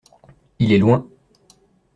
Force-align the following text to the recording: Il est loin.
Il 0.57 0.73
est 0.73 0.79
loin. 0.79 1.07